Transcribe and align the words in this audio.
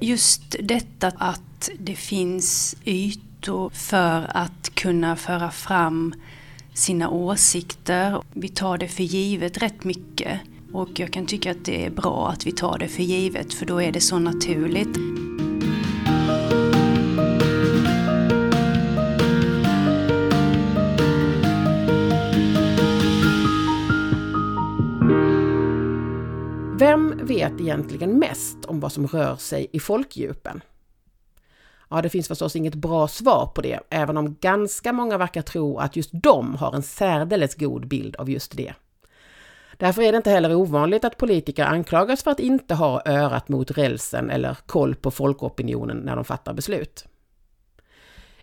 Just 0.00 0.56
detta 0.60 1.12
att 1.16 1.70
det 1.78 1.94
finns 1.94 2.76
ytor 2.84 3.70
för 3.70 4.30
att 4.36 4.74
kunna 4.74 5.16
föra 5.16 5.50
fram 5.50 6.14
sina 6.74 7.10
åsikter. 7.10 8.22
Vi 8.32 8.48
tar 8.48 8.78
det 8.78 8.88
för 8.88 9.02
givet 9.02 9.58
rätt 9.58 9.84
mycket. 9.84 10.40
Och 10.72 11.00
jag 11.00 11.12
kan 11.12 11.26
tycka 11.26 11.50
att 11.50 11.64
det 11.64 11.84
är 11.86 11.90
bra 11.90 12.28
att 12.28 12.46
vi 12.46 12.52
tar 12.52 12.78
det 12.78 12.88
för 12.88 13.02
givet 13.02 13.54
för 13.54 13.66
då 13.66 13.82
är 13.82 13.92
det 13.92 14.00
så 14.00 14.18
naturligt. 14.18 15.25
Vet 27.50 27.60
egentligen 27.60 28.18
mest 28.18 28.64
om 28.64 28.80
vad 28.80 28.92
som 28.92 29.06
rör 29.06 29.36
sig 29.36 29.66
i 29.72 29.80
folkdjupen? 29.80 30.60
Ja, 31.90 32.02
det 32.02 32.08
finns 32.08 32.28
förstås 32.28 32.56
inget 32.56 32.74
bra 32.74 33.08
svar 33.08 33.46
på 33.54 33.60
det, 33.62 33.80
även 33.90 34.16
om 34.16 34.36
ganska 34.40 34.92
många 34.92 35.18
verkar 35.18 35.42
tro 35.42 35.78
att 35.78 35.96
just 35.96 36.10
de 36.12 36.54
har 36.54 36.74
en 36.74 36.82
särdeles 36.82 37.54
god 37.54 37.88
bild 37.88 38.16
av 38.16 38.30
just 38.30 38.56
det. 38.56 38.74
Därför 39.76 40.02
är 40.02 40.12
det 40.12 40.16
inte 40.16 40.30
heller 40.30 40.54
ovanligt 40.54 41.04
att 41.04 41.16
politiker 41.16 41.64
anklagas 41.64 42.22
för 42.22 42.30
att 42.30 42.40
inte 42.40 42.74
ha 42.74 43.02
örat 43.04 43.48
mot 43.48 43.70
rälsen 43.70 44.30
eller 44.30 44.56
koll 44.66 44.94
på 44.94 45.10
folkopinionen 45.10 45.96
när 45.96 46.16
de 46.16 46.24
fattar 46.24 46.54
beslut. 46.54 47.04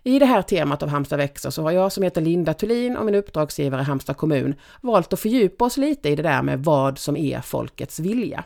I 0.02 0.18
det 0.18 0.26
här 0.26 0.42
temat 0.42 0.82
av 0.82 0.88
Halmstad 0.88 1.18
växer 1.18 1.50
så 1.50 1.62
har 1.62 1.70
jag 1.70 1.92
som 1.92 2.02
heter 2.02 2.20
Linda 2.20 2.54
Thulin 2.54 2.96
och 2.96 3.04
min 3.04 3.14
uppdragsgivare 3.14 3.82
Halmstad 3.82 4.16
kommun 4.16 4.54
valt 4.80 5.12
att 5.12 5.20
fördjupa 5.20 5.64
oss 5.64 5.76
lite 5.76 6.08
i 6.08 6.16
det 6.16 6.22
där 6.22 6.42
med 6.42 6.64
vad 6.64 6.98
som 6.98 7.16
är 7.16 7.40
folkets 7.40 8.00
vilja. 8.00 8.44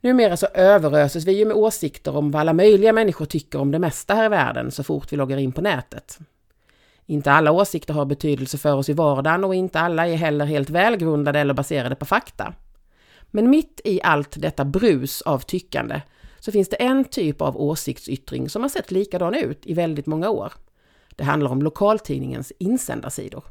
Numera 0.00 0.36
så 0.36 0.46
överöses 0.46 1.24
vi 1.24 1.38
ju 1.38 1.44
med 1.44 1.56
åsikter 1.56 2.16
om 2.16 2.30
vad 2.30 2.40
alla 2.40 2.52
möjliga 2.52 2.92
människor 2.92 3.24
tycker 3.26 3.60
om 3.60 3.70
det 3.70 3.78
mesta 3.78 4.14
här 4.14 4.24
i 4.24 4.28
världen 4.28 4.70
så 4.70 4.82
fort 4.82 5.12
vi 5.12 5.16
loggar 5.16 5.38
in 5.38 5.52
på 5.52 5.60
nätet. 5.60 6.18
Inte 7.06 7.32
alla 7.32 7.52
åsikter 7.52 7.94
har 7.94 8.04
betydelse 8.04 8.58
för 8.58 8.74
oss 8.74 8.88
i 8.88 8.92
vardagen 8.92 9.44
och 9.44 9.54
inte 9.54 9.80
alla 9.80 10.06
är 10.06 10.16
heller 10.16 10.44
helt 10.44 10.70
välgrundade 10.70 11.40
eller 11.40 11.54
baserade 11.54 11.94
på 11.94 12.04
fakta. 12.04 12.54
Men 13.30 13.50
mitt 13.50 13.80
i 13.84 14.00
allt 14.02 14.40
detta 14.40 14.64
brus 14.64 15.22
av 15.22 15.38
tyckande 15.38 16.00
så 16.38 16.52
finns 16.52 16.68
det 16.68 16.76
en 16.76 17.04
typ 17.04 17.40
av 17.40 17.56
åsiktsyttring 17.56 18.48
som 18.48 18.62
har 18.62 18.68
sett 18.68 18.90
likadan 18.90 19.34
ut 19.34 19.66
i 19.66 19.74
väldigt 19.74 20.06
många 20.06 20.30
år. 20.30 20.52
Det 21.16 21.24
handlar 21.24 21.50
om 21.50 21.62
lokaltidningens 21.62 22.52
insändarsidor. 22.58 23.44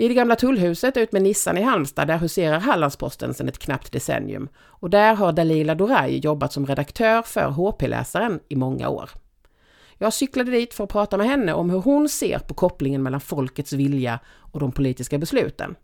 I 0.00 0.08
det 0.08 0.14
gamla 0.14 0.36
tullhuset 0.36 0.96
ut 0.96 1.12
med 1.12 1.22
Nissan 1.22 1.58
i 1.58 1.62
Halmstad, 1.62 2.08
där 2.08 2.18
huserar 2.18 2.60
Hallandsposten 2.60 3.34
sedan 3.34 3.48
ett 3.48 3.58
knappt 3.58 3.92
decennium. 3.92 4.48
Och 4.58 4.90
där 4.90 5.14
har 5.14 5.32
Dalila 5.32 5.74
Doraj 5.74 6.18
jobbat 6.18 6.52
som 6.52 6.66
redaktör 6.66 7.22
för 7.22 7.50
HP-läsaren 7.50 8.40
i 8.48 8.56
många 8.56 8.88
år. 8.88 9.10
Jag 9.98 10.12
cyklade 10.12 10.50
dit 10.50 10.74
för 10.74 10.84
att 10.84 10.90
prata 10.90 11.16
med 11.16 11.26
henne 11.26 11.52
om 11.52 11.70
hur 11.70 11.78
hon 11.78 12.08
ser 12.08 12.38
på 12.38 12.54
kopplingen 12.54 13.02
mellan 13.02 13.20
folkets 13.20 13.72
vilja 13.72 14.18
och 14.52 14.60
de 14.60 14.72
politiska 14.72 15.18
besluten. 15.18 15.74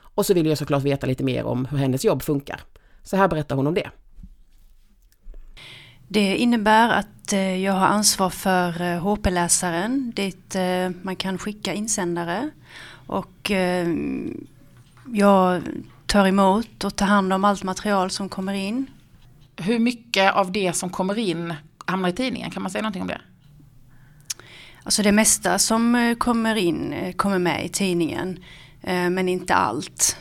Och 0.00 0.26
så 0.26 0.34
vill 0.34 0.46
jag 0.46 0.58
såklart 0.58 0.82
veta 0.82 1.06
lite 1.06 1.24
mer 1.24 1.44
om 1.44 1.66
hur 1.66 1.78
hennes 1.78 2.04
jobb 2.04 2.22
funkar. 2.22 2.60
Så 3.02 3.16
här 3.16 3.28
berättar 3.28 3.56
hon 3.56 3.66
om 3.66 3.74
det. 3.74 3.90
Det 6.08 6.36
innebär 6.36 6.88
att 6.88 7.32
eh, 7.32 7.64
jag 7.64 7.72
har 7.72 7.86
ansvar 7.86 8.30
för 8.30 8.82
eh, 8.82 8.98
HP-läsaren 8.98 10.12
dit 10.16 10.54
eh, 10.54 10.90
man 11.02 11.16
kan 11.16 11.38
skicka 11.38 11.74
insändare. 11.74 12.50
Och 13.10 13.50
jag 15.12 15.62
tar 16.06 16.26
emot 16.26 16.84
och 16.84 16.96
tar 16.96 17.06
hand 17.06 17.32
om 17.32 17.44
allt 17.44 17.62
material 17.62 18.10
som 18.10 18.28
kommer 18.28 18.52
in. 18.52 18.86
Hur 19.56 19.78
mycket 19.78 20.32
av 20.32 20.52
det 20.52 20.72
som 20.72 20.90
kommer 20.90 21.18
in 21.18 21.54
hamnar 21.86 22.08
i 22.08 22.12
tidningen? 22.12 22.50
Kan 22.50 22.62
man 22.62 22.70
säga 22.70 22.82
någonting 22.82 23.02
om 23.02 23.08
det? 23.08 23.20
Alltså 24.82 25.02
det 25.02 25.12
mesta 25.12 25.58
som 25.58 26.16
kommer 26.18 26.56
in 26.56 27.12
kommer 27.16 27.38
med 27.38 27.64
i 27.64 27.68
tidningen. 27.68 28.44
Men 28.82 29.28
inte 29.28 29.54
allt. 29.54 30.16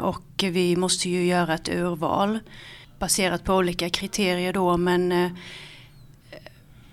Och 0.00 0.44
vi 0.44 0.76
måste 0.76 1.08
ju 1.08 1.24
göra 1.24 1.54
ett 1.54 1.68
urval 1.68 2.38
baserat 3.02 3.44
på 3.44 3.54
olika 3.54 3.90
kriterier 3.90 4.52
då 4.52 4.76
men 4.76 5.12
eh, 5.12 5.30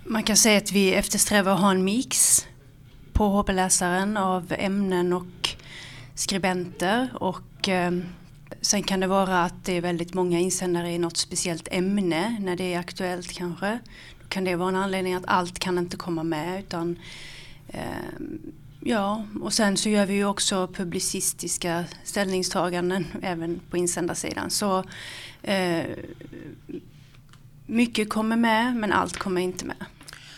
man 0.03 0.23
kan 0.23 0.38
säga 0.38 0.57
att 0.57 0.72
vi 0.72 0.94
eftersträvar 0.94 1.51
att 1.51 1.59
ha 1.59 1.72
en 1.72 1.84
mix 1.84 2.45
på 3.19 3.30
HP-läsaren 3.30 4.18
av 4.18 4.53
ämnen 4.57 5.13
och 5.13 5.50
skribenter 6.16 7.09
och 7.13 7.69
eh, 7.69 7.91
sen 8.62 8.84
kan 8.84 9.00
det 9.00 9.07
vara 9.07 9.44
att 9.44 9.66
det 9.66 9.74
är 9.74 9.81
väldigt 9.81 10.13
många 10.13 10.40
insändare 10.40 10.91
i 10.91 10.97
något 10.97 11.18
speciellt 11.18 11.68
ämne 11.72 12.38
när 12.40 12.56
det 12.56 12.74
är 12.74 12.80
aktuellt 12.80 13.31
kanske. 13.31 13.80
Då 14.22 14.28
kan 14.28 14.44
det 14.44 14.56
vara 14.56 14.69
en 14.69 14.75
anledning 14.75 15.13
att 15.13 15.24
allt 15.28 15.59
kan 15.59 15.78
inte 15.78 15.97
komma 15.97 16.24
med 16.24 16.59
utan 16.59 17.00
eh, 17.68 17.81
Ja, 18.84 19.25
och 19.41 19.53
sen 19.53 19.78
så 19.78 19.90
gör 19.90 20.06
vi 20.06 20.13
ju 20.13 20.25
också 20.25 20.68
publicistiska 20.68 21.86
ställningstaganden 22.03 23.06
även 23.22 23.59
på 23.69 23.78
insändarsidan. 23.78 24.50
Så 24.50 24.84
eh, 25.41 25.84
mycket 27.66 28.09
kommer 28.09 28.36
med 28.36 28.75
men 28.75 28.91
allt 28.91 29.18
kommer 29.18 29.41
inte 29.41 29.66
med. 29.66 29.86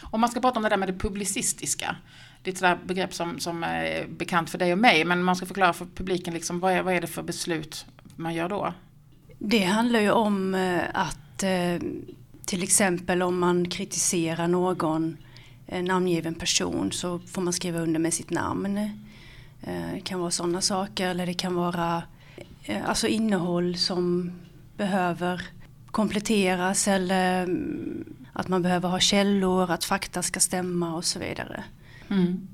Om 0.02 0.22
man 0.22 0.30
ska 0.30 0.40
prata 0.40 0.59
om 0.59 0.63
det 0.63 0.69
där 0.69 0.78
med 0.78 0.90
det 0.90 1.00
publicistiska. 1.00 1.96
Det 2.44 2.62
är 2.62 2.74
ett 2.74 2.84
begrepp 2.84 3.13
som, 3.13 3.40
som 3.40 3.63
är 3.63 4.07
bekant 4.07 4.50
för 4.50 4.57
dig 4.57 4.72
och 4.72 4.78
mig 4.78 5.06
men 5.06 5.24
man 5.24 5.35
ska 5.35 5.46
förklara 5.46 5.74
för 5.74 5.85
publiken 5.85 6.34
liksom, 6.34 6.59
vad, 6.59 6.74
är, 6.74 6.84
vad 6.84 6.94
är 6.94 7.02
det 7.02 7.07
för 7.07 7.24
beslut 7.24 7.85
man 8.16 8.34
gör 8.34 8.50
då? 8.50 8.74
Det 9.40 9.63
handlar 9.63 10.00
ju 10.00 10.12
om 10.12 10.56
eh, 10.56 10.81
att 10.94 11.44
eh, 11.44 11.81
till 12.46 12.63
exempel 12.63 13.22
om 13.22 13.40
man 13.40 13.69
kritiserar 13.69 14.47
någon 14.47 15.18
eh, 15.68 15.84
namngiven 15.84 16.35
person 16.35 16.91
så 16.91 17.19
får 17.19 17.41
man 17.41 17.53
skriva 17.53 17.80
under 17.80 18.00
med 18.00 18.13
sitt 18.13 18.30
namn. 18.30 18.90
Det 19.94 20.01
kan 20.03 20.19
vara 20.19 20.31
sådana 20.31 20.62
saker 20.62 21.07
eller 21.07 21.25
det 21.25 21.34
kan 21.34 21.56
vara 21.56 22.03
alltså 22.85 23.07
innehåll 23.07 23.78
som 23.78 24.31
behöver 24.78 25.41
kompletteras 25.91 26.88
eller 26.88 27.44
mm, 27.44 28.16
att 28.34 28.47
man 28.47 28.62
behöver 28.62 28.90
ha 28.90 29.00
källor, 29.00 29.72
att 29.72 29.84
fakta 29.84 30.24
ska 30.24 30.40
stämma 30.40 30.96
och 30.96 31.06
så 31.06 31.19
vidare. 31.19 31.63
Mm. 32.12 32.48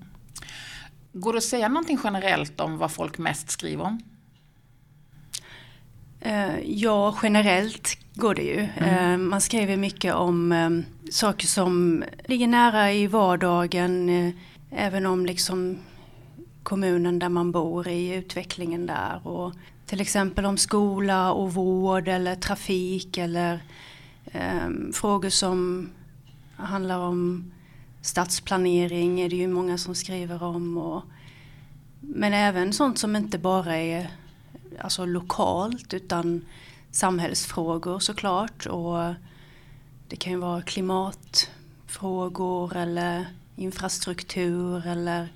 Går 1.13 1.34
det 1.34 1.38
att 1.38 1.44
säga 1.44 1.68
någonting 1.68 2.00
generellt 2.03 2.62
om 2.62 2.78
vad 2.78 2.91
folk 2.91 3.18
mest 3.18 3.50
skriver 3.50 3.84
om? 3.84 4.01
Eh, 6.22 6.59
ja, 6.59 7.18
generellt 7.23 7.97
går 8.13 8.35
det 8.35 8.41
ju. 8.41 8.68
Mm. 8.78 9.29
Man 9.29 9.41
skriver 9.41 9.78
mycket 9.78 10.13
om 10.13 10.84
saker 11.12 11.47
som 11.47 12.03
ligger 12.25 12.47
nära 12.47 12.94
i 12.94 13.07
vardagen, 13.07 14.34
även 14.72 15.06
om 15.06 15.25
liksom 15.25 15.78
kommunen 16.63 17.19
där 17.19 17.29
man 17.29 17.51
bor 17.51 17.88
i 17.88 18.13
utvecklingen 18.16 18.85
där. 18.85 19.28
Och 19.28 19.53
till 19.85 20.01
exempel 20.01 20.45
om 20.45 20.57
skola 20.57 21.31
och 21.31 21.53
vård 21.53 22.07
eller 22.07 22.35
trafik 22.35 23.18
eller 23.18 23.59
eh, 24.25 24.69
frågor 24.94 25.29
som 25.29 25.89
handlar 26.56 27.00
om 27.00 27.51
stadsplanering 28.07 29.22
är 29.22 29.29
det 29.29 29.35
ju 29.35 29.47
många 29.47 29.78
som 29.78 29.95
skriver 29.95 30.44
om. 30.44 30.78
Och, 30.78 31.03
men 32.00 32.34
även 32.34 32.73
sånt 32.73 33.00
som 33.00 33.16
inte 33.16 33.38
bara 33.38 33.78
är 33.78 34.12
alltså 34.79 35.06
lokalt 35.06 35.94
utan 35.94 36.45
samhällsfrågor 36.91 38.00
såklart. 38.00 38.66
Och 38.66 39.13
det 40.07 40.16
kan 40.16 40.34
ju 40.34 40.40
vara 40.40 40.62
klimatfrågor 40.62 42.75
eller 42.75 43.28
infrastruktur 43.56 44.88
eller 44.88 45.28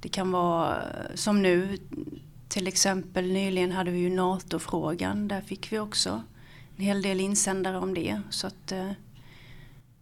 det 0.00 0.08
kan 0.08 0.30
vara 0.30 0.82
som 1.14 1.42
nu 1.42 1.78
till 2.48 2.66
exempel 2.66 3.32
nyligen 3.32 3.72
hade 3.72 3.90
vi 3.90 3.98
ju 3.98 4.10
NATO-frågan. 4.10 5.28
Där 5.28 5.40
fick 5.40 5.72
vi 5.72 5.78
också 5.78 6.22
en 6.76 6.84
hel 6.84 7.02
del 7.02 7.20
insändare 7.20 7.78
om 7.78 7.94
det. 7.94 8.20
Så 8.30 8.46
att 8.46 8.72
eh, 8.72 8.90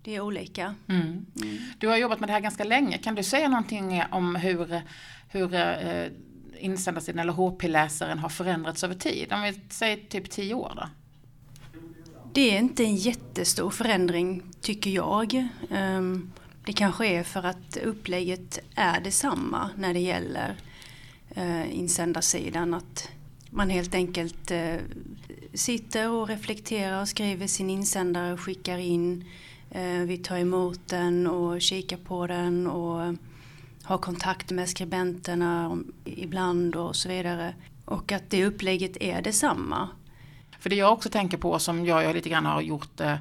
det 0.04 0.16
är 0.16 0.20
olika. 0.20 0.74
Mm. 0.88 1.26
Mm. 1.42 1.58
Du 1.78 1.88
har 1.88 1.96
jobbat 1.96 2.20
med 2.20 2.28
det 2.28 2.32
här 2.32 2.40
ganska 2.40 2.64
länge. 2.64 2.98
Kan 2.98 3.14
du 3.14 3.22
säga 3.22 3.48
någonting 3.48 4.02
om 4.10 4.36
hur, 4.36 4.82
hur 5.28 5.54
eh, 5.54 6.06
insändarsidan 6.58 7.18
eller 7.18 7.32
HP-läsaren 7.32 8.18
har 8.18 8.28
förändrats 8.28 8.84
över 8.84 8.94
tid? 8.94 9.32
Om 9.32 9.42
vi 9.42 9.60
säger 9.68 9.96
typ 9.96 10.30
tio 10.30 10.54
år 10.54 10.72
då? 10.76 10.88
Det 12.32 12.54
är 12.54 12.58
inte 12.58 12.84
en 12.84 12.96
jättestor 12.96 13.70
förändring 13.70 14.42
tycker 14.60 14.90
jag. 14.90 15.48
Um, 15.70 16.32
det 16.64 16.72
kanske 16.72 17.06
är 17.06 17.22
för 17.22 17.42
att 17.42 17.76
upplägget 17.76 18.58
är 18.74 19.00
detsamma 19.00 19.70
när 19.76 19.94
det 19.94 20.00
gäller 20.00 20.56
eh, 21.34 21.78
insändarsidan. 21.78 22.74
Att 22.74 23.08
man 23.50 23.70
helt 23.70 23.94
enkelt 23.94 24.50
eh, 24.50 24.76
sitter 25.54 26.10
och 26.10 26.28
reflekterar 26.28 27.00
och 27.00 27.08
skriver 27.08 27.46
sin 27.46 27.70
insändare 27.70 28.32
och 28.32 28.40
skickar 28.40 28.78
in. 28.78 29.24
Eh, 29.74 29.98
vi 29.98 30.18
tar 30.18 30.38
emot 30.38 30.80
den 30.88 31.26
och 31.26 31.60
kikar 31.60 31.96
på 31.96 32.26
den 32.26 32.66
och 32.66 33.16
har 33.82 33.98
kontakt 33.98 34.50
med 34.50 34.68
skribenterna 34.68 35.78
ibland 36.04 36.76
och 36.76 36.96
så 36.96 37.08
vidare. 37.08 37.54
Och 37.84 38.12
att 38.12 38.30
det 38.30 38.46
upplägget 38.46 38.96
är 39.00 39.22
detsamma. 39.22 39.88
För 40.58 40.70
det 40.70 40.76
jag 40.76 40.92
också 40.92 41.08
tänker 41.10 41.38
på 41.38 41.58
som 41.58 41.86
jag, 41.86 42.04
jag 42.04 42.14
lite 42.14 42.28
grann 42.28 42.46
har 42.46 42.60
gjort 42.60 43.00
eh, 43.00 43.16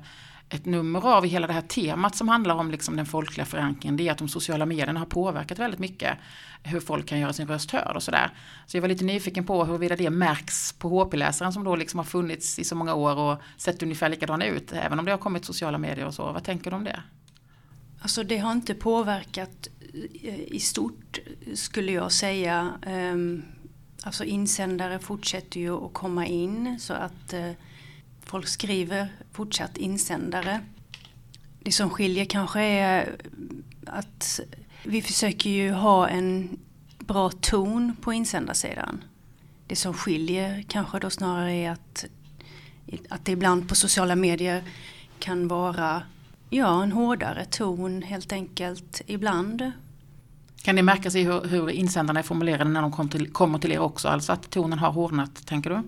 ett 0.49 0.65
nummer 0.65 1.07
av 1.07 1.25
i 1.25 1.27
hela 1.27 1.47
det 1.47 1.53
här 1.53 1.61
temat 1.61 2.15
som 2.15 2.27
handlar 2.27 2.55
om 2.55 2.71
liksom 2.71 2.95
den 2.95 3.05
folkliga 3.05 3.45
förankringen, 3.45 3.97
det 3.97 4.07
är 4.07 4.11
att 4.11 4.17
de 4.17 4.27
sociala 4.27 4.65
medierna 4.65 4.99
har 4.99 5.05
påverkat 5.05 5.59
väldigt 5.59 5.79
mycket 5.79 6.17
hur 6.63 6.79
folk 6.79 7.05
kan 7.05 7.19
göra 7.19 7.33
sin 7.33 7.47
röst 7.47 7.71
hörd 7.71 7.95
och 7.95 8.03
sådär. 8.03 8.29
Så 8.65 8.77
jag 8.77 8.81
var 8.81 8.89
lite 8.89 9.05
nyfiken 9.05 9.43
på 9.43 9.65
huruvida 9.65 9.95
det 9.95 10.09
märks 10.09 10.73
på 10.73 10.89
HP-läsaren 10.89 11.53
som 11.53 11.63
då 11.63 11.75
liksom 11.75 11.97
har 11.99 12.05
funnits 12.05 12.59
i 12.59 12.63
så 12.63 12.75
många 12.75 12.93
år 12.93 13.15
och 13.15 13.41
sett 13.57 13.83
ungefär 13.83 14.09
likadana 14.09 14.45
ut, 14.45 14.73
även 14.73 14.99
om 14.99 15.05
det 15.05 15.11
har 15.11 15.17
kommit 15.17 15.45
sociala 15.45 15.77
medier 15.77 16.05
och 16.05 16.13
så. 16.13 16.31
Vad 16.31 16.43
tänker 16.43 16.71
du 16.71 16.75
om 16.75 16.83
det? 16.83 17.01
Alltså 18.01 18.23
det 18.23 18.37
har 18.37 18.51
inte 18.51 18.73
påverkat 18.73 19.67
i 20.47 20.59
stort 20.59 21.19
skulle 21.53 21.91
jag 21.91 22.11
säga. 22.11 22.73
Ehm, 22.85 23.43
alltså 24.03 24.23
insändare 24.23 24.99
fortsätter 24.99 25.59
ju 25.59 25.85
att 25.85 25.93
komma 25.93 26.25
in 26.25 26.79
så 26.79 26.93
att 26.93 27.33
eh, 27.33 27.51
folk 28.25 28.47
skriver 28.47 29.07
fortsatt 29.31 29.77
insändare. 29.77 30.59
Det 31.59 31.71
som 31.71 31.89
skiljer 31.89 32.25
kanske 32.25 32.61
är 32.61 33.15
att 33.85 34.39
vi 34.83 35.01
försöker 35.01 35.49
ju 35.49 35.71
ha 35.71 36.07
en 36.09 36.59
bra 36.99 37.29
ton 37.29 37.95
på 38.01 38.13
insändarsidan. 38.13 39.03
Det 39.67 39.75
som 39.75 39.93
skiljer 39.93 40.63
kanske 40.67 40.99
då 40.99 41.09
snarare 41.09 41.53
är 41.53 41.71
att, 41.71 42.05
att 43.09 43.25
det 43.25 43.31
ibland 43.31 43.69
på 43.69 43.75
sociala 43.75 44.15
medier 44.15 44.63
kan 45.19 45.47
vara 45.47 46.01
ja, 46.49 46.83
en 46.83 46.91
hårdare 46.91 47.45
ton 47.45 48.01
helt 48.01 48.31
enkelt 48.31 49.01
ibland. 49.07 49.71
Kan 50.63 50.75
det 50.75 50.83
märkas 50.83 51.15
i 51.15 51.23
hur, 51.23 51.43
hur 51.47 51.69
insändarna 51.69 52.19
är 52.19 52.23
formulerade 52.23 52.69
när 52.69 52.81
de 52.81 52.91
kom 52.91 53.09
till, 53.09 53.33
kommer 53.33 53.59
till 53.59 53.71
er 53.71 53.79
också? 53.79 54.07
Alltså 54.07 54.31
att 54.31 54.49
tonen 54.49 54.79
har 54.79 54.91
hårdnat, 54.91 55.45
tänker 55.45 55.69
du? 55.69 55.81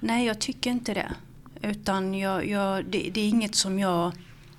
Nej, 0.00 0.26
jag 0.26 0.38
tycker 0.38 0.70
inte 0.70 0.94
det. 0.94 1.12
Utan 1.62 2.14
jag, 2.14 2.46
jag, 2.46 2.84
det, 2.84 3.10
det, 3.14 3.20
är 3.20 3.28
inget 3.28 3.54
som 3.54 3.78
jag 3.78 4.12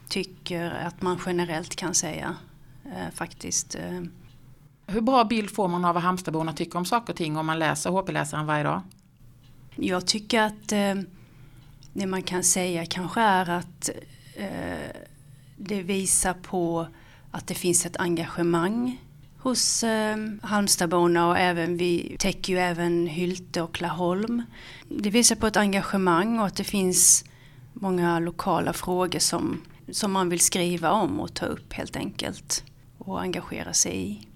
tycker 0.09 0.71
att 0.71 1.01
man 1.01 1.19
generellt 1.25 1.75
kan 1.75 1.95
säga 1.95 2.35
eh, 2.85 3.13
faktiskt. 3.13 3.75
Eh. 3.75 4.01
Hur 4.87 5.01
bra 5.01 5.23
bild 5.23 5.49
får 5.49 5.67
man 5.67 5.85
av 5.85 5.93
vad 5.93 6.03
Halmstadborna 6.03 6.53
tycker 6.53 6.77
om 6.77 6.85
saker 6.85 7.13
och 7.13 7.17
ting 7.17 7.37
om 7.37 7.45
man 7.45 7.59
läser 7.59 7.89
HP-läsaren 7.89 8.45
varje 8.45 8.63
dag? 8.63 8.81
Jag 9.75 10.07
tycker 10.07 10.41
att 10.41 10.71
eh, 10.71 10.95
det 11.93 12.07
man 12.07 12.23
kan 12.23 12.43
säga 12.43 12.85
kanske 12.85 13.21
är 13.21 13.49
att 13.49 13.89
eh, 14.35 15.03
det 15.57 15.81
visar 15.81 16.33
på 16.33 16.87
att 17.31 17.47
det 17.47 17.53
finns 17.53 17.85
ett 17.85 17.97
engagemang 17.97 19.01
hos 19.39 19.83
eh, 19.83 20.17
Halmstadborna 20.41 21.27
och 21.27 21.37
även 21.37 21.77
vi 21.77 22.15
täcker 22.19 22.53
ju 22.53 22.59
även 22.59 23.07
Hylte 23.07 23.61
och 23.61 23.81
Laholm. 23.81 24.43
Det 24.89 25.09
visar 25.09 25.35
på 25.35 25.47
ett 25.47 25.57
engagemang 25.57 26.39
och 26.39 26.45
att 26.45 26.55
det 26.55 26.63
finns 26.63 27.25
många 27.73 28.19
lokala 28.19 28.73
frågor 28.73 29.19
som, 29.19 29.61
som 29.91 30.11
man 30.11 30.29
vill 30.29 30.39
skriva 30.39 30.91
om 30.91 31.19
och 31.19 31.33
ta 31.33 31.45
upp 31.45 31.73
helt 31.73 31.95
enkelt 31.95 32.63
och 32.97 33.21
engagera 33.21 33.73
sig 33.73 34.09
i. 34.09 34.27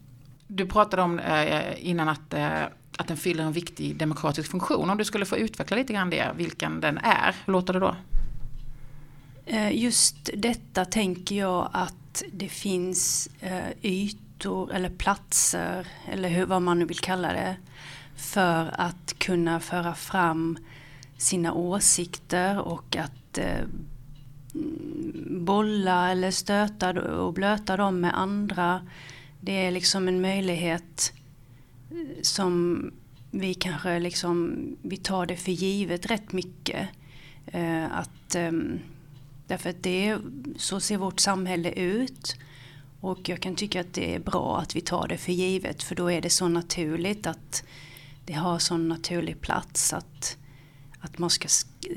Du 0.48 0.66
pratade 0.66 1.02
om 1.02 1.20
eh, 1.20 1.90
innan 1.90 2.10
att, 2.10 2.34
eh, 2.34 2.64
att 2.98 3.08
den 3.08 3.18
fyller 3.18 3.44
en 3.44 3.52
viktig 3.52 3.98
demokratisk 3.98 4.52
funktion. 4.52 4.90
Om 4.90 4.98
du 4.98 5.06
skulle 5.06 5.26
få 5.26 5.38
utveckla 5.38 5.78
lite 5.78 5.94
grann 5.94 6.10
det, 6.10 6.32
vilken 6.38 6.82
den 6.82 6.98
är, 6.98 7.36
hur 7.46 7.54
låter 7.54 7.74
det 7.74 7.80
då? 7.80 7.96
Eh, 9.46 9.78
just 9.78 10.30
detta 10.34 10.86
tänker 10.86 11.36
jag 11.36 11.70
att 11.74 12.24
det 12.32 12.48
finns 12.48 13.30
eh, 13.40 13.72
ytor 13.82 14.23
ytor 14.44 14.74
eller 14.74 14.90
platser 14.90 15.88
eller 16.12 16.30
hur, 16.30 16.46
vad 16.46 16.62
man 16.62 16.80
nu 16.80 16.86
vill 16.86 17.00
kalla 17.00 17.34
det 17.34 17.56
för 18.16 18.70
att 18.74 19.16
kunna 19.18 19.60
föra 19.60 19.96
fram 19.96 20.58
sina 21.18 21.54
åsikter 21.54 22.60
och 22.60 22.96
att 22.96 23.38
eh, 23.38 23.66
bolla 25.40 26.12
eller 26.12 26.32
stöta 26.32 26.90
och 27.02 27.34
blöta 27.34 27.78
dem 27.78 28.00
med 28.00 28.20
andra. 28.20 28.82
Det 29.42 29.52
är 29.52 29.72
liksom 29.72 30.08
en 30.08 30.22
möjlighet 30.22 31.14
eh, 31.92 32.22
som 32.22 32.92
vi 33.32 33.54
kanske 33.54 34.00
liksom, 34.00 34.58
vi 34.82 34.98
tar 34.98 35.26
det 35.26 35.36
för 35.36 35.52
givet 35.52 36.12
rätt 36.12 36.32
mycket. 36.32 36.90
Eh, 37.46 37.98
att, 37.98 38.36
eh, 38.36 38.52
därför 39.48 39.70
att 39.70 39.84
det, 39.84 40.18
så 40.58 40.80
ser 40.80 40.98
vårt 40.98 41.20
samhälle 41.20 41.72
ut. 41.72 42.36
Och 43.04 43.30
jag 43.30 43.40
kan 43.40 43.56
tycka 43.56 43.82
att 43.82 43.94
det 43.94 44.16
är 44.16 44.20
bra 44.20 44.60
att 44.60 44.76
vi 44.76 44.82
tar 44.82 45.08
det 45.08 45.18
för 45.18 45.32
givet 45.32 45.84
för 45.84 45.96
då 45.96 46.12
är 46.12 46.22
det 46.22 46.30
så 46.30 46.48
naturligt 46.48 47.28
att 47.28 47.64
det 48.26 48.34
har 48.34 48.60
sån 48.60 48.88
naturlig 48.88 49.42
plats 49.42 49.94
att, 49.94 50.38
att 51.00 51.18
man 51.18 51.30
ska, 51.30 51.48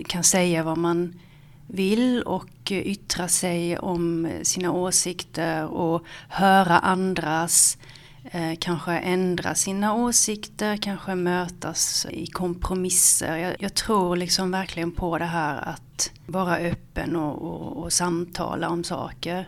kan 0.06 0.24
säga 0.24 0.62
vad 0.62 0.78
man 0.78 1.20
vill 1.66 2.22
och 2.22 2.70
yttra 2.70 3.28
sig 3.28 3.78
om 3.78 4.28
sina 4.42 4.72
åsikter 4.72 5.64
och 5.66 6.04
höra 6.28 6.78
andras, 6.78 7.78
eh, 8.24 8.52
kanske 8.58 8.92
ändra 8.92 9.54
sina 9.54 9.94
åsikter, 9.94 10.76
kanske 10.76 11.14
mötas 11.14 12.06
i 12.10 12.26
kompromisser. 12.26 13.36
Jag, 13.36 13.56
jag, 13.58 13.74
tror 13.74 14.16
liksom 14.16 14.50
verkligen 14.50 14.90
på 14.90 15.18
det 15.18 15.24
här 15.24 15.68
att 15.68 16.12
vara 16.26 16.56
öppen 16.56 17.16
och, 17.16 17.42
och, 17.42 17.84
och 17.84 17.92
samtala 17.92 18.68
om 18.68 18.84
saker. 18.84 19.46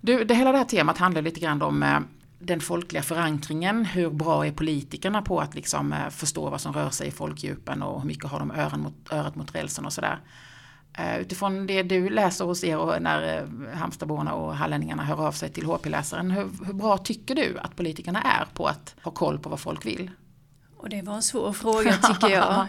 Du, 0.00 0.24
det, 0.24 0.34
hela 0.34 0.52
det 0.52 0.58
här 0.58 0.64
temat 0.64 0.98
handlar 0.98 1.22
lite 1.22 1.40
grann 1.40 1.62
om 1.62 1.82
eh, 1.82 2.00
den 2.38 2.60
folkliga 2.60 3.02
förankringen. 3.02 3.84
Hur 3.84 4.10
bra 4.10 4.46
är 4.46 4.52
politikerna 4.52 5.22
på 5.22 5.40
att 5.40 5.54
liksom, 5.54 5.92
eh, 5.92 6.08
förstå 6.08 6.50
vad 6.50 6.60
som 6.60 6.72
rör 6.72 6.90
sig 6.90 7.08
i 7.08 7.10
folkdjupen 7.10 7.82
och 7.82 8.00
hur 8.00 8.06
mycket 8.06 8.30
har 8.30 8.38
de 8.38 8.50
öron 8.50 8.80
mot, 8.80 9.12
örat 9.12 9.34
mot 9.34 9.54
rälsen 9.54 9.86
och 9.86 9.92
sådär. 9.92 10.20
Eh, 10.98 11.18
utifrån 11.18 11.66
det 11.66 11.82
du 11.82 12.08
läser 12.08 12.44
hos 12.44 12.64
er 12.64 12.78
och 12.78 13.02
när 13.02 13.46
Halmstadborna 13.74 14.34
och 14.34 14.56
hallänningarna 14.56 15.04
hör 15.04 15.26
av 15.26 15.32
sig 15.32 15.48
till 15.50 15.66
HP-läsaren. 15.66 16.30
Hur, 16.30 16.50
hur 16.66 16.72
bra 16.72 16.98
tycker 16.98 17.34
du 17.34 17.58
att 17.58 17.76
politikerna 17.76 18.22
är 18.22 18.44
på 18.54 18.66
att 18.66 18.94
ha 19.02 19.12
koll 19.12 19.38
på 19.38 19.50
vad 19.50 19.60
folk 19.60 19.86
vill? 19.86 20.10
Och 20.76 20.88
det 20.88 21.02
var 21.02 21.14
en 21.14 21.22
svår 21.22 21.52
fråga 21.52 21.92
tycker 21.92 22.28
jag. 22.28 22.66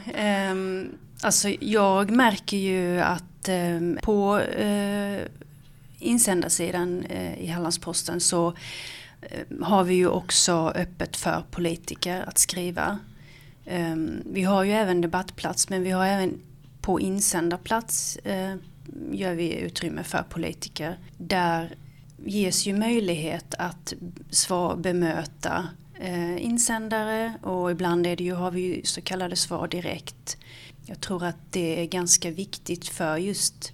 um, 0.51 0.97
alltså 1.23 1.49
jag 1.59 2.11
märker 2.11 2.57
ju 2.57 2.99
att 2.99 3.49
um, 3.49 3.97
på 4.03 4.39
uh, 4.39 5.21
insändarsidan 5.99 7.05
eh, 7.05 7.39
i 7.39 7.47
Hallandsposten 7.47 8.19
så 8.19 8.53
eh, 9.21 9.61
har 9.61 9.83
vi 9.83 9.93
ju 9.93 10.07
också 10.07 10.73
öppet 10.75 11.17
för 11.17 11.43
politiker 11.51 12.23
att 12.27 12.37
skriva. 12.37 12.99
Ehm, 13.65 14.21
vi 14.25 14.43
har 14.43 14.63
ju 14.63 14.71
även 14.71 15.01
debattplats 15.01 15.69
men 15.69 15.83
vi 15.83 15.91
har 15.91 16.05
även 16.05 16.41
på 16.81 16.99
insändarplats 16.99 18.17
eh, 18.17 18.55
gör 19.11 19.33
vi 19.33 19.55
utrymme 19.55 20.03
för 20.03 20.23
politiker. 20.29 20.97
Där 21.17 21.75
ges 22.25 22.65
ju 22.65 22.73
möjlighet 22.73 23.55
att 23.57 23.93
svar, 24.29 24.75
bemöta 24.75 25.67
insändare 26.37 27.33
och 27.41 27.71
ibland 27.71 28.07
är 28.07 28.15
det 28.15 28.23
ju, 28.23 28.33
har 28.33 28.51
vi 28.51 28.61
ju 28.61 28.83
så 28.83 29.01
kallade 29.01 29.35
svar 29.35 29.67
direkt. 29.67 30.37
Jag 30.85 31.01
tror 31.01 31.25
att 31.25 31.51
det 31.51 31.81
är 31.81 31.85
ganska 31.85 32.31
viktigt 32.31 32.87
för 32.87 33.17
just 33.17 33.71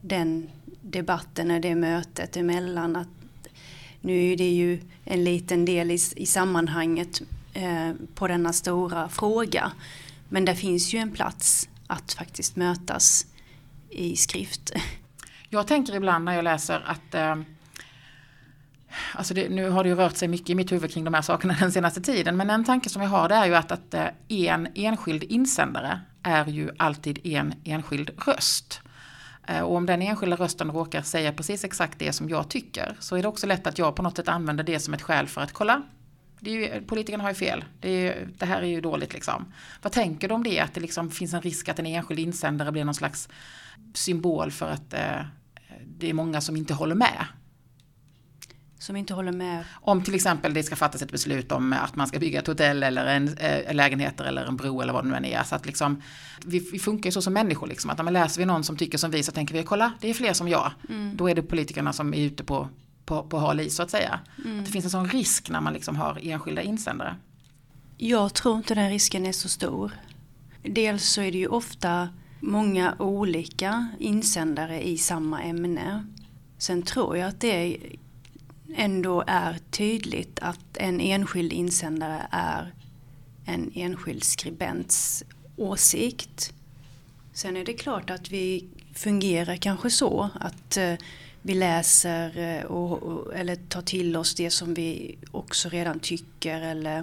den 0.00 0.50
debatten 0.90 1.50
och 1.50 1.60
det 1.60 1.74
mötet 1.74 2.36
emellan. 2.36 2.96
Att 2.96 3.08
nu 4.00 4.32
är 4.32 4.36
det 4.36 4.50
ju 4.50 4.80
en 5.04 5.24
liten 5.24 5.64
del 5.64 5.90
i, 5.90 5.98
i 6.16 6.26
sammanhanget 6.26 7.22
eh, 7.54 7.92
på 8.14 8.28
denna 8.28 8.52
stora 8.52 9.08
fråga. 9.08 9.72
Men 10.28 10.44
det 10.44 10.54
finns 10.54 10.94
ju 10.94 10.98
en 10.98 11.10
plats 11.10 11.68
att 11.86 12.12
faktiskt 12.12 12.56
mötas 12.56 13.26
i 13.90 14.16
skrift. 14.16 14.72
Jag 15.50 15.66
tänker 15.66 15.94
ibland 15.94 16.24
när 16.24 16.34
jag 16.34 16.44
läser 16.44 16.82
att 16.86 17.14
eh, 17.14 17.36
Alltså 19.14 19.34
det, 19.34 19.48
nu 19.48 19.70
har 19.70 19.84
det 19.84 19.88
ju 19.88 19.94
rört 19.94 20.16
sig 20.16 20.28
mycket 20.28 20.50
i 20.50 20.54
mitt 20.54 20.72
huvud 20.72 20.90
kring 20.90 21.04
de 21.04 21.14
här 21.14 21.22
sakerna 21.22 21.56
den 21.60 21.72
senaste 21.72 22.00
tiden. 22.00 22.36
Men 22.36 22.50
en 22.50 22.64
tanke 22.64 22.88
som 22.88 23.02
jag 23.02 23.08
har 23.08 23.28
det 23.28 23.34
är 23.34 23.46
ju 23.46 23.54
att, 23.54 23.72
att 23.72 23.94
eh, 23.94 24.06
en 24.28 24.68
enskild 24.74 25.22
insändare 25.22 26.00
är 26.22 26.46
ju 26.46 26.70
alltid 26.78 27.26
en 27.26 27.54
enskild 27.64 28.10
röst. 28.26 28.80
Eh, 29.48 29.60
och 29.60 29.76
om 29.76 29.86
den 29.86 30.02
enskilda 30.02 30.36
rösten 30.36 30.70
råkar 30.70 31.02
säga 31.02 31.32
precis 31.32 31.64
exakt 31.64 31.98
det 31.98 32.12
som 32.12 32.28
jag 32.28 32.48
tycker 32.48 32.96
så 33.00 33.16
är 33.16 33.22
det 33.22 33.28
också 33.28 33.46
lätt 33.46 33.66
att 33.66 33.78
jag 33.78 33.96
på 33.96 34.02
något 34.02 34.16
sätt 34.16 34.28
använder 34.28 34.64
det 34.64 34.80
som 34.80 34.94
ett 34.94 35.02
skäl 35.02 35.26
för 35.26 35.40
att 35.40 35.52
kolla. 35.52 35.82
Det 36.40 36.50
ju, 36.50 36.82
politikerna 36.82 37.24
har 37.24 37.30
ju 37.30 37.34
fel. 37.34 37.64
Det, 37.80 37.90
är, 37.90 38.28
det, 38.38 38.46
här 38.46 38.62
är 38.62 38.66
ju 38.66 38.80
dåligt 38.80 39.12
liksom. 39.12 39.52
Vad 39.82 39.92
tänker 39.92 40.28
du 40.28 40.34
om 40.34 40.44
det? 40.44 40.60
Att 40.60 40.74
det 40.74 40.80
liksom 40.80 41.10
finns 41.10 41.34
en 41.34 41.42
risk 41.42 41.68
att 41.68 41.78
en 41.78 41.86
enskild 41.86 42.20
insändare 42.20 42.72
blir 42.72 42.84
någon 42.84 42.94
slags 42.94 43.28
symbol 43.94 44.50
för 44.50 44.70
att 44.70 44.94
eh, 44.94 45.20
det 45.84 46.10
är 46.10 46.14
många 46.14 46.40
som 46.40 46.56
inte 46.56 46.74
håller 46.74 46.94
med 46.94 47.26
som 48.78 48.96
inte 48.96 49.14
håller 49.14 49.32
med? 49.32 49.64
Om 49.74 50.02
till 50.02 50.14
exempel 50.14 50.54
det 50.54 50.62
ska 50.62 50.76
fattas 50.76 51.02
ett 51.02 51.12
beslut 51.12 51.52
om 51.52 51.72
att 51.72 51.96
man 51.96 52.06
ska 52.06 52.18
bygga 52.18 52.38
ett 52.38 52.46
hotell 52.46 52.82
eller 52.82 53.06
en 53.06 53.38
äh, 53.38 53.74
lägenheter 53.74 54.24
eller 54.24 54.44
en 54.44 54.56
bro 54.56 54.80
eller 54.80 54.92
vad 54.92 55.04
det 55.04 55.20
nu 55.20 55.28
är. 55.28 55.42
Så 55.42 55.54
att 55.54 55.66
liksom, 55.66 56.02
vi, 56.46 56.58
vi 56.72 56.78
funkar 56.78 57.08
ju 57.08 57.12
så 57.12 57.22
som 57.22 57.32
människor 57.32 57.66
liksom. 57.66 57.90
Att 57.90 57.96
när 57.96 58.04
man 58.04 58.12
läser 58.12 58.40
vi 58.40 58.46
någon 58.46 58.64
som 58.64 58.76
tycker 58.76 58.98
som 58.98 59.10
vi 59.10 59.22
så 59.22 59.32
tänker 59.32 59.54
vi 59.54 59.62
kolla 59.62 59.92
det 60.00 60.10
är 60.10 60.14
fler 60.14 60.32
som 60.32 60.48
jag. 60.48 60.72
Mm. 60.88 61.16
Då 61.16 61.30
är 61.30 61.34
det 61.34 61.42
politikerna 61.42 61.92
som 61.92 62.14
är 62.14 62.18
ute 62.18 62.44
på, 62.44 62.68
på, 63.04 63.22
på 63.22 63.38
hal 63.38 63.60
is 63.60 63.76
så 63.76 63.82
att 63.82 63.90
säga. 63.90 64.20
Mm. 64.44 64.64
Det 64.64 64.70
finns 64.70 64.84
en 64.84 64.90
sån 64.90 65.08
risk 65.08 65.50
när 65.50 65.60
man 65.60 65.72
liksom 65.72 65.96
har 65.96 66.18
enskilda 66.22 66.62
insändare. 66.62 67.16
Jag 67.96 68.34
tror 68.34 68.56
inte 68.56 68.74
den 68.74 68.90
risken 68.90 69.26
är 69.26 69.32
så 69.32 69.48
stor. 69.48 69.92
Dels 70.62 71.08
så 71.08 71.20
är 71.20 71.32
det 71.32 71.38
ju 71.38 71.46
ofta 71.46 72.08
många 72.40 72.94
olika 72.98 73.88
insändare 73.98 74.88
i 74.88 74.98
samma 74.98 75.42
ämne. 75.42 76.06
Sen 76.58 76.82
tror 76.82 77.16
jag 77.16 77.28
att 77.28 77.40
det 77.40 77.76
ändå 78.76 79.24
är 79.26 79.58
tydligt 79.70 80.38
att 80.38 80.76
en 80.76 81.00
enskild 81.00 81.52
insändare 81.52 82.26
är 82.30 82.72
en 83.44 83.70
enskild 83.74 84.24
skribents 84.24 85.24
åsikt. 85.56 86.52
Sen 87.32 87.56
är 87.56 87.64
det 87.64 87.72
klart 87.72 88.10
att 88.10 88.30
vi 88.30 88.64
fungerar 88.94 89.56
kanske 89.56 89.90
så 89.90 90.30
att 90.40 90.76
eh, 90.76 90.94
vi 91.42 91.54
läser 91.54 92.38
eh, 92.38 92.64
och, 92.64 93.34
eller 93.34 93.56
tar 93.56 93.82
till 93.82 94.16
oss 94.16 94.34
det 94.34 94.50
som 94.50 94.74
vi 94.74 95.18
också 95.30 95.68
redan 95.68 96.00
tycker. 96.00 96.60
Eller, 96.60 96.98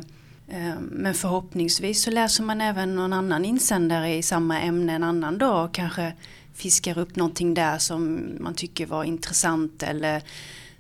eh, 0.48 0.74
men 0.80 1.14
förhoppningsvis 1.14 2.04
så 2.04 2.12
läser 2.12 2.44
man 2.44 2.62
även 2.62 2.96
någon 2.96 3.14
annan 3.14 3.46
insändare 3.46 4.16
i 4.16 4.24
samma 4.24 4.62
ämne 4.62 4.94
en 4.94 5.04
annan 5.04 5.38
dag 5.38 5.66
och 5.66 5.74
kanske 5.74 6.14
fiskar 6.54 6.98
upp 6.98 7.16
någonting 7.16 7.54
där 7.54 7.78
som 7.78 8.22
man 8.40 8.54
tycker 8.54 8.86
var 8.86 9.04
intressant 9.04 9.84
eller 9.84 10.24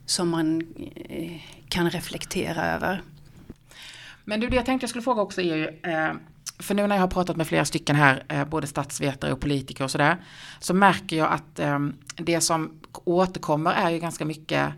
som 0.05 0.29
man 0.29 0.62
eh, 1.09 1.41
kan 1.69 1.89
reflektera 1.89 2.65
över. 2.65 3.01
Men 4.24 4.39
du, 4.39 4.50
det 4.50 4.55
jag 4.55 4.65
tänkte 4.65 4.83
jag 4.83 4.89
skulle 4.89 5.03
fråga 5.03 5.21
också 5.21 5.41
är 5.41 5.55
ju, 5.55 5.67
eh, 5.67 6.13
för 6.59 6.75
nu 6.75 6.88
när 6.88 6.95
jag 6.95 7.03
har 7.03 7.07
pratat 7.07 7.38
med 7.38 7.47
flera 7.47 7.65
stycken 7.65 7.95
här, 7.95 8.24
eh, 8.29 8.45
både 8.45 8.67
statsvetare 8.67 9.33
och 9.33 9.39
politiker 9.39 9.83
och 9.83 9.91
sådär, 9.91 10.17
så 10.59 10.74
märker 10.74 11.17
jag 11.17 11.31
att 11.31 11.59
det 12.15 12.41
som 12.41 12.79
återkommer 13.03 13.71
är 13.71 13.89
ju 13.89 14.00
ganska 14.00 14.25
mycket 14.25 14.74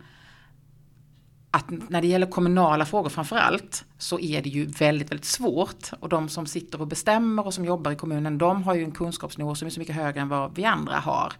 att 1.51 1.89
när 1.89 2.01
det 2.01 2.07
gäller 2.07 2.27
kommunala 2.27 2.85
frågor 2.85 3.09
framförallt 3.09 3.85
så 3.97 4.19
är 4.19 4.41
det 4.41 4.49
ju 4.49 4.65
väldigt, 4.65 5.11
väldigt 5.11 5.25
svårt. 5.25 5.91
Och 5.99 6.09
de 6.09 6.29
som 6.29 6.45
sitter 6.45 6.81
och 6.81 6.87
bestämmer 6.87 7.45
och 7.45 7.53
som 7.53 7.65
jobbar 7.65 7.91
i 7.91 7.95
kommunen 7.95 8.37
de 8.37 8.63
har 8.63 8.75
ju 8.75 8.83
en 8.83 8.91
kunskapsnivå 8.91 9.55
som 9.55 9.65
är 9.65 9.69
så 9.69 9.79
mycket 9.79 9.95
högre 9.95 10.21
än 10.21 10.29
vad 10.29 10.55
vi 10.55 10.65
andra 10.65 10.95
har. 10.95 11.33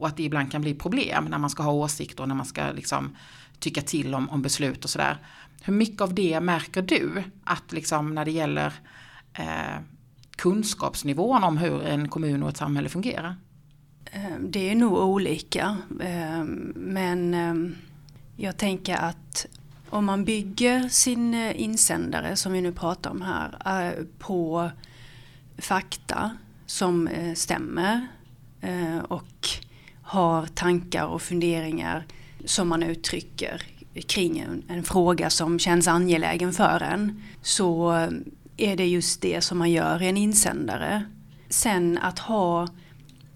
Och 0.00 0.06
att 0.06 0.16
det 0.16 0.22
ibland 0.22 0.52
kan 0.52 0.60
bli 0.60 0.74
problem 0.74 1.24
när 1.24 1.38
man 1.38 1.50
ska 1.50 1.62
ha 1.62 1.72
åsikter 1.72 2.22
och 2.22 2.28
när 2.28 2.34
man 2.34 2.46
ska 2.46 2.70
liksom 2.72 3.16
tycka 3.58 3.82
till 3.82 4.14
om, 4.14 4.30
om 4.30 4.42
beslut 4.42 4.84
och 4.84 4.90
sådär. 4.90 5.18
Hur 5.62 5.72
mycket 5.72 6.00
av 6.00 6.14
det 6.14 6.40
märker 6.40 6.82
du 6.82 7.22
att 7.44 7.72
liksom 7.72 8.14
när 8.14 8.24
det 8.24 8.30
gäller 8.30 8.72
eh, 9.32 9.80
kunskapsnivån 10.36 11.44
om 11.44 11.58
hur 11.58 11.82
en 11.82 12.08
kommun 12.08 12.42
och 12.42 12.48
ett 12.48 12.56
samhälle 12.56 12.88
fungerar? 12.88 13.36
Eh, 14.12 14.38
det 14.40 14.70
är 14.70 14.74
nog 14.74 14.92
olika. 14.92 15.76
Eh, 16.00 16.44
men 16.74 17.34
eh, 17.34 17.72
jag 18.36 18.56
tänker 18.56 18.96
att 18.96 19.46
om 19.90 20.04
man 20.04 20.24
bygger 20.24 20.88
sin 20.88 21.34
insändare 21.34 22.36
som 22.36 22.52
vi 22.52 22.60
nu 22.60 22.72
pratar 22.72 23.10
om 23.10 23.22
här 23.22 23.96
på 24.18 24.70
fakta 25.58 26.36
som 26.66 27.08
stämmer 27.34 28.06
och 29.08 29.48
har 30.10 30.46
tankar 30.46 31.06
och 31.06 31.22
funderingar 31.22 32.06
som 32.44 32.68
man 32.68 32.82
uttrycker 32.82 33.62
kring 34.06 34.38
en, 34.38 34.62
en, 34.68 34.82
fråga 34.82 35.30
som 35.30 35.58
känns 35.58 35.88
angelägen 35.88 36.52
för 36.52 36.82
en 36.82 37.22
så 37.42 37.90
är 38.56 38.76
det 38.76 38.86
just 38.86 39.20
det 39.20 39.40
som 39.40 39.58
man 39.58 39.70
gör 39.70 40.02
i 40.02 40.08
en 40.08 40.16
insändare. 40.16 41.04
Sen 41.48 41.98
att 41.98 42.18
ha 42.18 42.68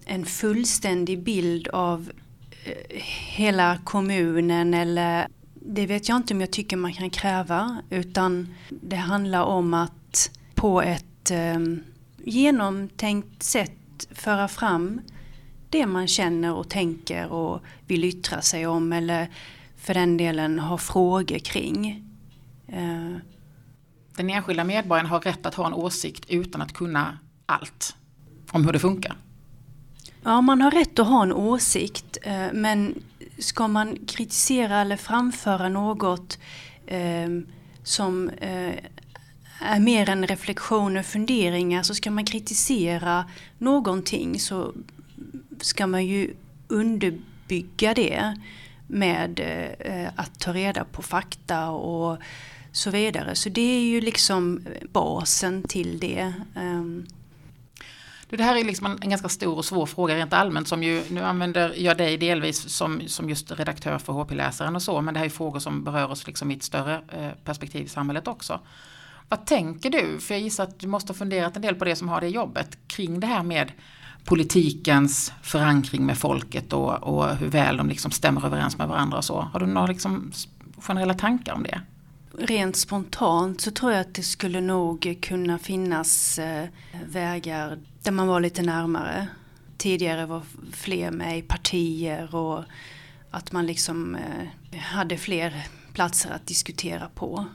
en 0.05 0.25
fullständig 0.25 1.23
bild 1.23 1.67
av 1.67 2.11
eh, 2.65 3.01
hela 3.35 3.77
kommunen 3.83 4.73
eller 4.73 5.27
det 5.53 5.85
vet 5.85 6.09
jag 6.09 6.15
inte 6.15 6.33
om 6.33 6.41
jag 6.41 6.51
tycker 6.51 6.77
man 6.77 6.93
kan 6.93 7.09
kräva 7.09 7.77
utan 7.89 8.53
det 8.69 8.95
handlar 8.95 9.43
om 9.43 9.73
att 9.73 10.31
på 10.55 10.81
ett 10.81 11.31
eh, 11.31 11.59
genomtänkt 12.23 13.43
sätt 13.43 14.07
föra 14.11 14.47
fram 14.47 15.01
det 15.69 15.85
man 15.85 16.07
känner 16.07 16.53
och 16.53 16.69
tänker 16.69 17.27
och 17.27 17.61
vill 17.87 18.03
yttra 18.03 18.41
sig 18.41 18.67
om 18.67 18.93
eller 18.93 19.29
för 19.77 19.93
den 19.93 20.17
delen 20.17 20.59
ha 20.59 20.77
frågor 20.77 21.39
kring. 21.39 22.03
Eh. 22.67 23.17
Den 24.15 24.29
enskilda 24.29 24.63
medborgaren 24.63 25.09
har 25.09 25.19
rätt 25.19 25.45
att 25.45 25.55
ha 25.55 25.67
en 25.67 25.73
åsikt 25.73 26.25
utan 26.29 26.61
att 26.61 26.73
kunna 26.73 27.17
allt 27.45 27.95
om 28.51 28.65
hur 28.65 28.73
det 28.73 28.79
funkar. 28.79 29.15
Ja, 30.23 30.41
man 30.41 30.61
har 30.61 30.71
rätt 30.71 30.99
att 30.99 31.07
ha 31.07 31.23
en 31.23 31.33
åsikt 31.33 32.17
eh, 32.23 32.47
men 32.53 33.03
ska 33.39 33.67
man 33.67 33.97
kritisera 34.07 34.81
eller 34.81 34.97
framföra 34.97 35.69
något 35.69 36.39
eh, 36.87 37.29
som 37.83 38.31
är 39.59 39.79
mer 39.79 40.09
än 40.09 40.27
reflektioner 40.27 40.99
och 40.99 41.05
funderingar 41.05 41.83
så 41.83 41.95
ska 41.95 42.11
man 42.11 42.25
kritisera 42.25 43.25
någonting 43.57 44.39
så 44.39 44.73
ska 45.61 45.87
man 45.87 46.05
ju 46.05 46.33
underbygga 46.67 47.93
det 47.93 48.35
med 48.87 49.39
eh, 49.79 50.09
att 50.15 50.39
ta 50.39 50.53
reda 50.53 50.85
på 50.85 51.01
fakta 51.01 51.69
och 51.69 52.17
så 52.71 52.89
vidare. 52.89 53.35
Så 53.35 53.49
det 53.49 53.61
är 53.61 53.81
ju 53.81 54.01
liksom 54.01 54.65
basen 54.91 55.63
till 55.63 55.99
det. 55.99 56.33
Ehm. 56.55 57.05
Det 58.29 58.43
här 58.43 58.55
är 58.55 58.63
liksom 58.63 58.97
en, 59.01 59.09
ganska 59.09 59.29
stor 59.29 59.57
och 59.57 59.65
svår 59.65 59.85
fråga 59.85 60.15
rent 60.15 60.33
allmänt 60.33 60.67
som 60.67 60.83
ju, 60.83 61.03
nu 61.09 61.21
använder 61.21 61.73
jag 61.77 61.97
dig 61.97 62.17
delvis 62.17 62.69
som, 62.69 63.01
som 63.07 63.29
just 63.29 63.51
redaktör 63.51 63.97
för 63.97 64.13
HP-läsaren 64.13 64.75
och 64.75 64.81
så, 64.81 65.01
men 65.01 65.13
det 65.13 65.19
här 65.19 65.25
är 65.25 65.29
frågor 65.29 65.59
som 65.59 65.83
berör 65.83 66.11
oss 66.11 66.27
liksom 66.27 66.51
i 66.51 66.55
ett 66.55 66.63
större 66.63 67.01
eh, 67.11 67.29
perspektiv 67.43 67.85
i 67.85 67.89
samhället 67.89 68.27
också. 68.27 68.59
Vad 69.29 69.45
tänker 69.45 69.89
du? 69.89 70.19
För 70.19 70.33
jag 70.33 70.41
gissar 70.41 70.63
att 70.63 70.79
du 70.79 70.87
måste 70.87 71.13
ha 71.13 71.17
funderat 71.17 71.55
en 71.55 71.61
del 71.61 71.75
på 71.75 71.85
det 71.85 71.95
som 71.95 72.09
har 72.09 72.21
det 72.21 72.27
jobbet 72.27 72.77
kring 72.87 73.19
det 73.19 73.27
här 73.27 73.43
med 73.43 73.71
politikens 74.25 75.33
förankring 75.41 76.05
med 76.05 76.17
folket 76.17 76.73
och, 76.73 77.03
och 77.03 77.35
hur 77.35 77.47
väl 77.47 77.77
de 77.77 77.89
liksom 77.89 78.11
stämmer 78.11 78.45
överens 78.45 78.77
med 78.77 78.87
varandra 78.87 79.17
och 79.17 79.25
så. 79.25 79.39
Har 79.39 79.59
du 79.59 79.65
några 79.65 79.87
liksom 79.87 80.31
generella 80.77 81.13
tankar 81.13 81.53
om 81.53 81.63
det? 81.63 81.81
Rent 82.37 82.75
spontant 82.75 83.61
så 83.61 83.71
tror 83.71 83.91
jag 83.91 84.01
att 84.01 84.13
det 84.13 84.23
skulle 84.23 84.61
nog 84.61 85.17
kunna 85.21 85.59
finnas 85.59 86.39
eh, 86.39 86.65
vägar 87.05 87.79
där 88.03 88.11
man 88.11 88.27
var 88.27 88.39
lite 88.39 88.61
närmare. 88.61 89.27
Tidigare 89.77 90.25
var 90.25 90.41
fler 90.71 91.11
med 91.11 91.37
i 91.37 91.41
partier 91.41 92.35
och 92.35 92.63
att 93.31 93.51
man 93.51 93.65
liksom 93.65 94.15
eh, 94.71 94.79
hade 94.79 95.17
fler 95.17 95.67
platser 95.93 96.31
att 96.31 96.47
diskutera 96.47 97.09
på. 97.15 97.45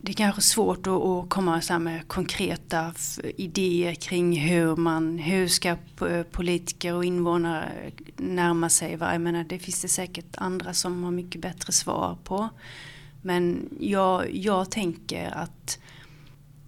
Det 0.00 0.12
är 0.12 0.16
kanske 0.16 0.42
svårt 0.42 0.86
att, 0.86 1.28
komma 1.28 1.60
så 1.60 1.78
med 1.78 2.08
konkreta 2.08 2.92
idéer 3.36 3.94
kring 3.94 4.40
hur 4.40 4.76
man, 4.76 5.18
hur 5.18 5.48
ska 5.48 5.76
politiker 6.30 6.94
och 6.94 7.04
invånare 7.04 7.72
närma 8.16 8.68
sig 8.68 8.96
varandra. 8.96 9.14
Jag 9.14 9.20
menar, 9.20 9.44
det 9.44 9.58
finns 9.58 9.82
det 9.82 9.88
säkert 9.88 10.36
andra 10.36 10.74
som 10.74 11.04
har 11.04 11.10
mycket 11.10 11.40
bättre 11.40 11.72
svar 11.72 12.18
på. 12.24 12.48
Men 13.22 13.68
jag, 13.80 14.34
jag 14.34 14.70
tänker 14.70 15.30
att 15.30 15.78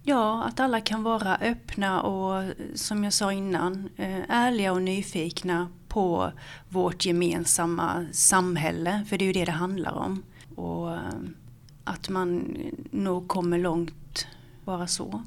Ja, 0.02 0.44
att 0.44 0.60
alla 0.60 0.80
kan 0.80 1.02
vara 1.02 1.37
öppna 1.37 2.02
och 2.02 2.52
som 2.75 3.04
jag 3.04 3.12
sa 3.12 3.32
innan, 3.32 3.88
eh, 3.96 4.20
ärliga 4.28 4.72
och 4.72 4.82
nyfikna 4.82 5.68
på 5.88 6.32
vårt 6.68 7.04
gemensamma 7.04 8.06
samhälle, 8.12 9.04
för 9.08 9.18
det 9.18 9.25
är 9.25 9.26
ju 9.26 9.32
det 9.32 9.44
det 9.44 9.52
handlar 9.52 9.92
om. 9.92 10.22
Och 10.56 10.92
eh, 10.92 11.00
att 11.84 12.08
man 12.08 12.56
nog 12.90 13.28
kommer 13.28 13.58
långt 13.58 14.26
bara 14.64 14.87
så. 14.87 15.22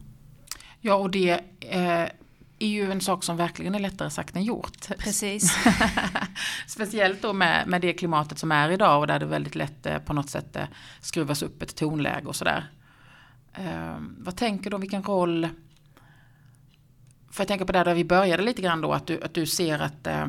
Ja, 0.81 0.95
och 0.95 1.09
det 1.09 1.31
eh, 1.59 2.07
är 2.59 2.67
ju 2.67 2.91
en 2.91 3.01
sak 3.01 3.23
som 3.23 3.37
verkligen 3.37 3.75
är 3.75 3.79
lättare 3.79 4.09
sagt 4.09 4.35
än 4.35 4.43
gjort. 4.43 4.87
Precis. 4.97 5.57
Speciellt 6.67 7.21
då 7.21 7.33
med, 7.33 7.67
med 7.67 7.81
det 7.81 7.93
klimatet 7.93 8.39
som 8.39 8.51
är 8.51 8.69
idag 8.69 8.99
och 8.99 9.07
där 9.07 9.19
det 9.19 9.25
väldigt 9.25 9.55
lätt 9.55 9.85
eh, 9.85 9.97
på 9.97 10.13
något 10.13 10.29
sätt 10.29 10.55
eh, 10.55 10.65
skruvas 11.01 11.43
upp 11.43 11.61
ett 11.61 11.75
tonläge 11.75 12.27
och 12.27 12.35
sådär. 12.35 12.69
Eh, 13.53 13.95
vad 14.17 14.35
tänker 14.35 14.69
du 14.69 14.75
om 14.75 14.81
vilken 14.81 15.03
roll 15.03 15.47
för 17.33 17.41
jag 17.41 17.47
tänker 17.47 17.65
på 17.65 17.71
det 17.71 17.83
där 17.83 17.93
vi 17.93 18.05
började 18.05 18.43
lite 18.43 18.61
grann 18.61 18.81
då, 18.81 18.93
att 18.93 19.07
du, 19.07 19.21
att 19.21 19.33
du 19.33 19.45
ser 19.45 19.79
att 19.79 20.07
eh, 20.07 20.27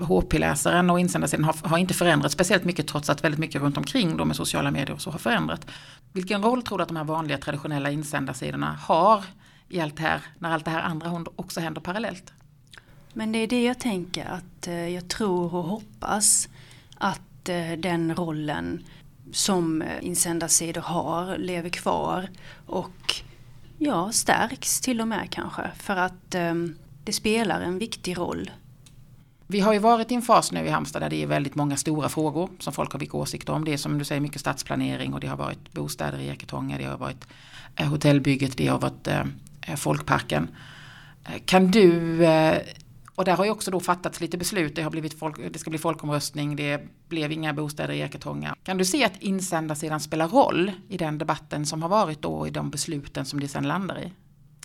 HP-läsaren 0.00 0.90
och 0.90 1.00
insändarsidan 1.00 1.44
har, 1.44 1.68
har, 1.68 1.78
inte 1.78 1.94
förändrats 1.94 2.34
speciellt 2.34 2.64
mycket 2.64 2.86
trots 2.86 3.10
att 3.10 3.24
väldigt 3.24 3.40
mycket 3.40 3.62
runt 3.62 3.76
omkring 3.76 4.16
då 4.16 4.24
med 4.24 4.36
sociala 4.36 4.70
medier 4.70 4.94
och 4.94 5.00
så 5.00 5.10
har 5.10 5.18
förändrat. 5.18 5.66
Vilken 6.12 6.42
roll 6.42 6.62
tror 6.62 6.78
du 6.78 6.82
att 6.82 6.88
de 6.88 6.96
här 6.96 7.04
vanliga 7.04 7.38
traditionella 7.38 7.90
insändarsidorna 7.90 8.78
har 8.80 9.24
i 9.68 9.80
allt 9.80 9.96
det 9.96 10.02
här, 10.02 10.20
när 10.38 10.50
allt 10.50 10.64
det 10.64 10.70
här 10.70 10.82
andra 10.82 11.24
också 11.36 11.60
händer 11.60 11.80
parallellt? 11.80 12.32
Men 13.12 13.32
det 13.32 13.38
är 13.38 13.46
det 13.46 13.64
jag 13.64 13.80
tänker 13.80 14.24
att 14.24 14.66
eh, 14.66 14.88
jag 14.88 15.08
tror 15.08 15.54
och 15.54 15.64
hoppas 15.64 16.48
att 16.98 17.48
eh, 17.48 17.72
den 17.78 18.14
rollen 18.14 18.84
som 19.32 19.82
eh, 19.82 20.04
insändarsidor 20.06 20.80
har 20.80 21.38
lever 21.38 21.68
kvar 21.68 22.28
och 22.66 23.14
ja, 23.78 24.12
stärks 24.12 24.80
till 24.80 25.00
och 25.00 25.08
med 25.08 25.30
kanske 25.30 25.70
för 25.76 25.96
att 25.96 26.30
det 27.04 27.12
spelar 27.12 27.60
en 27.60 27.78
viktig 27.78 28.18
roll. 28.18 28.50
Vi 29.52 29.60
har 29.60 29.72
ju 29.72 29.78
varit 29.78 30.10
i 30.10 30.14
en 30.14 30.22
fas 30.22 30.52
nu 30.52 30.66
i 30.66 30.68
Halmstad 30.68 31.02
där 31.02 31.10
det 31.10 31.22
är 31.22 31.26
väldigt 31.26 31.54
många 31.54 31.76
stora 31.76 32.08
frågor 32.08 32.50
som 32.58 32.72
folk 32.72 32.92
har 32.92 33.00
mycket 33.00 33.14
åsikter 33.14 33.52
om. 33.52 33.64
Det 33.64 33.72
är 33.72 33.76
som 33.76 33.98
du 33.98 34.04
säger 34.04 34.20
mycket 34.20 34.40
stadsplanering 34.40 35.14
och 35.14 35.20
det 35.20 35.26
har 35.26 35.36
varit 35.36 35.72
bostäder 35.72 36.18
i 36.18 36.28
Eketånga, 36.28 36.78
det 36.78 36.84
har 36.84 36.98
varit 36.98 37.26
eh, 37.76 37.86
hotellbygget, 37.86 38.56
det 38.56 38.66
har 38.66 38.78
varit 38.78 39.08
eh, 39.08 39.76
folkparken. 39.76 40.48
Eh, 41.24 41.42
kan 41.44 41.70
du 41.70 42.24
eh, 42.24 42.58
och 43.14 43.24
där 43.24 43.36
har 43.36 43.44
ju 43.44 43.50
också 43.50 43.70
då 43.70 43.80
fattats 43.80 44.20
lite 44.20 44.38
beslut. 44.38 44.76
Det, 44.76 44.82
har 44.82 44.90
blivit 44.90 45.18
folk, 45.18 45.52
det 45.52 45.58
ska 45.58 45.70
bli 45.70 45.78
folkomröstning, 45.78 46.56
det 46.56 46.82
blev 47.08 47.32
inga 47.32 47.52
bostäder 47.52 47.94
i 47.94 48.00
Eketånga. 48.00 48.54
Kan 48.64 48.78
du 48.78 48.84
se 48.84 49.04
att 49.04 49.16
insändarsidan 49.22 50.00
spelar 50.00 50.28
roll 50.28 50.72
i 50.88 50.96
den 50.96 51.18
debatten 51.18 51.66
som 51.66 51.82
har 51.82 51.88
varit 51.88 52.22
då 52.22 52.46
i 52.46 52.50
de 52.50 52.70
besluten 52.70 53.24
som 53.24 53.40
det 53.40 53.48
sen 53.48 53.68
landar 53.68 53.98
i? 53.98 54.12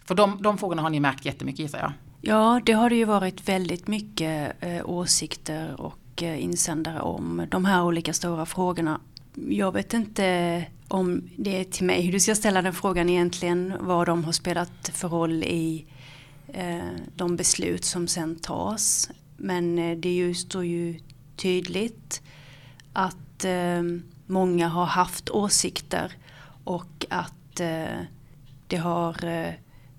För 0.06 0.16
de, 0.16 0.42
de 0.42 0.58
frågorna 0.58 0.82
har 0.82 0.90
ni 0.90 1.00
märkt 1.00 1.26
jättemycket 1.26 1.60
gissar 1.60 1.80
jag. 1.80 1.92
Ja, 2.28 2.62
det 2.66 2.72
har 2.74 2.90
det 2.90 2.96
ju 2.96 3.06
varit 3.06 3.50
väldigt 3.50 3.88
mycket 3.88 4.64
eh, 4.64 4.90
åsikter 4.90 5.82
och 5.82 6.24
eh, 6.24 6.44
insändare 6.44 7.00
om 7.00 7.46
de 7.50 7.66
här 7.66 7.84
olika 7.84 8.14
stora 8.14 8.46
frågorna. 8.46 9.02
Jag 9.50 9.72
vet 9.72 9.94
inte 9.94 10.66
om 10.88 11.30
det 11.38 11.60
är 11.60 11.64
till 11.64 11.86
mig 11.86 12.12
du 12.12 12.20
ska 12.20 12.36
ställa 12.36 12.62
den 12.62 12.74
frågan 12.74 13.10
egentligen, 13.10 13.74
vad 13.80 14.08
de 14.08 14.24
har 14.24 14.32
spelat 14.32 14.92
för 14.94 15.10
roll 15.10 15.44
i 15.44 15.86
eh, 16.48 16.90
de 17.16 17.36
beslut 17.36 17.86
som 17.86 18.08
sen 18.08 18.36
tas. 18.36 19.10
Men 19.38 19.80
eh, 19.80 19.98
det 19.98 20.14
ju, 20.14 20.34
står 20.34 20.66
ju 20.66 21.00
tydligt 21.36 22.22
att 22.94 23.46
eh, 23.46 23.84
många 24.26 24.68
har 24.68 24.86
haft 24.86 25.30
åsikter 25.30 26.12
och 26.64 27.06
att 27.10 27.60
eh, 27.60 28.00
det 28.68 28.78
har 28.78 29.26
eh, 29.26 29.54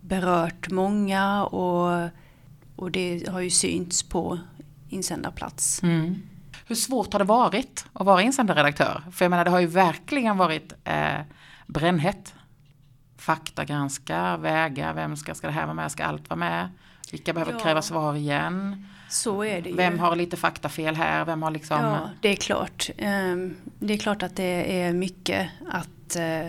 berört 0.08 0.70
många 0.70 1.44
och, 1.44 2.08
och 2.76 2.90
det 2.90 3.28
har 3.28 3.40
ju 3.40 3.50
synts 3.50 4.02
på 4.02 4.38
insändarplats. 4.88 5.82
Mm. 5.82 6.22
Hur 6.66 6.74
svårt 6.74 7.12
har 7.12 7.18
det 7.18 7.24
varit 7.24 7.86
att 7.92 8.06
vara 8.06 8.22
insändarredaktör? 8.22 9.02
För 9.12 9.24
jag 9.24 9.30
menar 9.30 9.44
det 9.44 9.50
har 9.50 9.60
ju 9.60 9.66
verkligen 9.66 10.36
varit 10.36 10.72
eh, 10.84 11.20
brännhett. 11.66 12.34
Faktagranska, 13.16 14.36
väga, 14.36 14.92
vem 14.92 15.16
ska, 15.16 15.34
ska 15.34 15.46
det 15.46 15.52
här 15.52 15.64
vara 15.64 15.74
med, 15.74 15.92
ska 15.92 16.04
allt 16.04 16.30
vara 16.30 16.38
med? 16.38 16.68
Vilka 17.10 17.32
behöver 17.32 17.52
ja. 17.52 17.58
kräva 17.58 17.82
svar 17.82 18.14
igen? 18.14 18.86
Så 19.08 19.44
är 19.44 19.62
det 19.62 19.70
ju. 19.70 19.76
Vem 19.76 19.98
har 19.98 20.16
lite 20.16 20.36
faktafel 20.36 20.96
här? 20.96 21.24
Vem 21.24 21.42
har 21.42 21.50
liksom... 21.50 21.80
Ja, 21.80 22.10
det 22.20 22.28
är 22.28 22.36
klart. 22.36 22.90
Ehm, 22.98 23.56
det 23.78 23.94
är 23.94 23.98
klart 23.98 24.22
att 24.22 24.36
det 24.36 24.82
är 24.82 24.92
mycket 24.92 25.48
att 25.68 26.16
eh, 26.16 26.46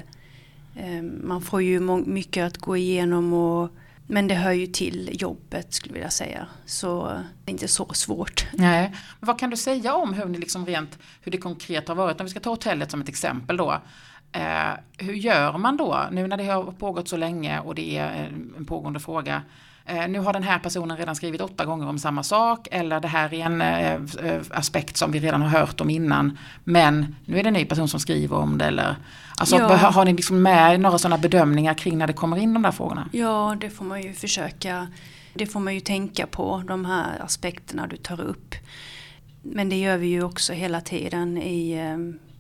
Ehm, 0.80 1.28
man 1.28 1.42
får 1.42 1.62
ju 1.62 1.80
mycket 2.06 2.48
att 2.48 2.58
gå 2.58 2.78
igenom 2.78 3.34
och 3.34 3.70
men 4.12 4.28
det 4.28 4.36
hör 4.36 4.52
ju 4.52 4.68
till 4.68 5.10
jobbet 5.22 5.74
skulle 5.74 5.92
jag 5.92 5.94
vilja 5.94 6.10
säga. 6.10 6.48
Så 6.66 7.08
det 7.44 7.52
är 7.52 7.52
inte 7.52 7.68
så 7.68 7.94
svårt. 7.94 8.48
Nej. 8.54 8.90
Men 9.20 9.28
vad 9.28 9.40
kan 9.40 9.50
du 9.50 9.58
säga 9.58 9.96
om 9.96 10.14
hur, 10.14 10.26
ni 10.26 10.38
liksom 10.38 10.66
rent, 10.66 11.00
hur 11.22 11.32
det 11.32 11.38
konkret 11.38 11.88
har 11.88 11.96
varit? 11.96 12.20
Om 12.20 12.26
vi 12.26 12.30
ska 12.30 12.40
ta 12.40 12.50
hotellet 12.50 12.92
som 12.92 13.02
ett 13.02 13.10
exempel 13.10 13.58
då. 13.58 13.82
Eh, 14.32 14.72
hur 14.98 15.14
gör 15.14 15.58
man 15.58 15.78
då, 15.78 16.08
nu 16.12 16.28
när 16.28 16.38
det 16.38 16.44
har 16.44 16.64
pågått 16.64 17.08
så 17.08 17.18
länge 17.18 17.60
och 17.60 17.76
det 17.76 17.98
är 17.98 18.32
en 18.58 18.66
pågående 18.66 19.00
fråga. 19.00 19.42
Eh, 19.89 20.08
nu 20.08 20.19
har 20.19 20.34
den 20.34 20.43
här 20.43 20.60
personen 20.60 20.98
redan 20.98 21.15
skrivit 21.15 21.41
åtta 21.41 21.65
gånger 21.65 21.88
om 21.88 22.00
samma 22.00 22.24
sak 22.24 22.67
eller 22.72 23.00
det 23.00 23.08
här 23.08 23.34
är 23.34 23.46
en 23.46 23.62
eh, 23.62 24.41
aspekt 24.50 24.98
som 24.98 25.12
vi 25.12 25.19
redan 25.19 25.41
har 25.41 25.50
hört 25.50 25.81
om 25.81 25.89
innan. 25.89 26.38
Men 26.63 27.15
nu 27.25 27.39
är 27.39 27.43
det 27.43 27.50
en 27.50 27.53
ny 27.53 27.65
person 27.65 27.88
som 27.88 28.00
skriver 28.00 28.38
om 28.38 28.58
det. 28.58 28.65
Eller, 28.65 28.96
alltså, 29.38 29.55
ja. 29.55 29.75
Har 29.75 30.05
ni 30.05 30.13
liksom 30.13 30.41
med 30.41 30.79
några 30.79 30.98
sådana 30.98 31.17
bedömningar 31.17 31.74
kring 31.74 31.98
när 31.98 32.08
det 32.08 32.13
kommer 32.13 32.38
in 32.38 32.53
de 32.53 32.63
där 32.63 32.72
frågorna? 32.72 33.10
Ja, 33.12 33.58
det 33.62 33.69
får 33.69 33.86
man 33.86 34.01
ju 34.01 34.13
försöka. 34.13 34.88
Det 35.34 35.46
får 35.46 35.60
man 35.60 35.74
ju 35.74 35.79
tänka 35.79 36.27
på, 36.27 36.63
de 36.67 36.86
här 36.86 37.19
aspekterna 37.22 37.88
du 37.88 37.98
tar 37.98 38.22
upp. 38.22 38.55
Men 39.41 39.69
det 39.69 39.75
gör 39.75 39.98
vi 39.98 40.08
ju 40.08 40.24
också 40.24 40.53
hela 40.53 40.81
tiden 40.81 41.38
i 41.38 41.79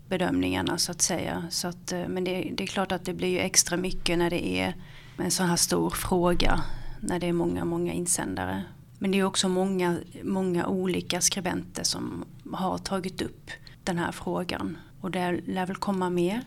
bedömningarna 0.09 0.77
så 0.77 0.91
att 0.91 1.01
säga. 1.01 1.43
Så 1.49 1.67
att, 1.67 1.91
eh, 1.91 2.07
men 2.07 2.23
det, 2.23 2.51
det, 2.53 2.63
är 2.63 2.67
klart 2.67 2.91
att 2.91 3.05
det 3.05 3.13
blir 3.13 3.27
ju 3.27 3.39
extra 3.39 3.77
mycket 3.77 4.17
när 4.17 4.29
det 4.29 4.47
är 4.47 4.75
en 5.17 5.31
sån 5.31 5.45
här 5.45 5.55
stor 5.55 5.89
fråga. 5.89 6.63
När 6.99 7.19
det 7.19 7.27
är 7.27 7.33
många, 7.33 7.65
många 7.65 7.93
insändare. 7.93 8.63
Men 8.99 9.11
det 9.11 9.19
är 9.19 9.23
också 9.23 9.49
många, 9.49 9.97
många 10.23 10.67
olika 10.67 11.21
skribenter 11.21 11.83
som 11.83 12.25
har 12.53 12.77
tagit 12.77 13.21
upp 13.21 13.51
den 13.83 13.97
här 13.97 14.11
frågan. 14.11 14.77
Och 15.01 15.11
det 15.11 15.41
lär 15.45 15.65
väl 15.65 15.75
komma 15.75 16.09
mer. 16.09 16.41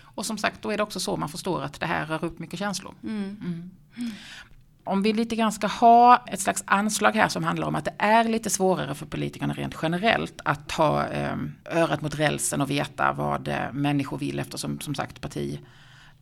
Och 0.00 0.26
som 0.26 0.38
sagt, 0.38 0.62
då 0.62 0.70
är 0.70 0.76
det 0.76 0.82
också 0.82 1.00
så 1.00 1.16
man 1.16 1.28
förstår 1.28 1.62
att 1.62 1.80
det 1.80 1.86
här 1.86 2.06
rör 2.06 2.24
upp 2.24 2.38
mycket 2.38 2.58
känslor. 2.58 2.94
Mm. 3.02 3.36
Mm 3.44 3.70
om 4.84 5.02
vi 5.02 5.12
lite 5.12 5.36
grann 5.36 5.52
ska 5.52 5.66
ha 5.66 6.24
ett 6.26 6.40
slags 6.40 6.64
anslag 6.66 7.12
här 7.12 7.28
som 7.28 7.44
handlar 7.44 7.66
om 7.66 7.74
att 7.74 7.84
det 7.84 7.94
är 7.98 8.24
lite 8.24 8.50
svårare 8.50 8.94
för 8.94 9.06
politikerna 9.06 9.54
rent 9.54 9.76
generellt 9.82 10.40
att 10.44 10.72
ha 10.72 11.06
eh, 11.06 11.36
örat 11.64 12.02
mot 12.02 12.14
rälsen 12.14 12.60
och 12.60 12.70
veta 12.70 13.12
vad 13.12 13.48
eh, 13.48 13.72
människor 13.72 14.18
vill 14.18 14.38
eftersom 14.38 14.80
som 14.80 14.94
sagt 14.94 15.20
parti, 15.20 15.60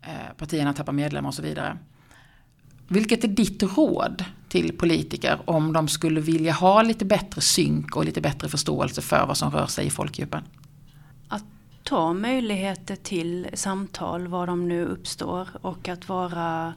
eh, 0.03 0.37
partierna 0.37 0.73
tappar 0.73 0.93
medlemmar 0.93 1.29
och 1.29 1.35
så 1.35 1.43
vidare. 1.43 1.79
Vilket 2.93 3.25
är 3.25 3.29
ditt 3.29 3.63
råd 3.63 4.25
till 4.49 4.79
politiker 4.79 5.41
om 5.45 5.73
de 5.73 5.89
skulle 5.89 6.21
vilja 6.21 6.53
ha 6.53 6.83
lite 6.83 7.05
bättre 7.05 7.41
synk 7.41 7.97
och 7.97 8.05
lite 8.05 8.21
bättre 8.21 8.49
förståelse 8.49 9.03
för 9.03 9.27
vad 9.27 9.37
som 9.37 9.51
rör 9.51 9.67
sig 9.67 9.87
i 9.87 9.91
folkdjupen? 9.91 10.43
Att 11.29 11.45
ta 11.83 12.13
möjligheter 12.13 12.97
till 12.97 13.49
samtal 13.55 14.27
var 14.27 14.47
de 14.47 14.69
nu 14.69 14.85
uppstår 14.85 15.49
och 15.63 15.89
att 15.89 16.09
vara 16.09 16.75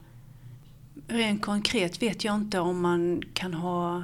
rent 1.07 1.41
konkret 1.41 2.01
vet 2.01 2.23
jag 2.23 2.35
inte 2.35 2.59
om 2.59 2.81
man 2.81 3.21
kan 3.33 3.53
ha 3.53 4.03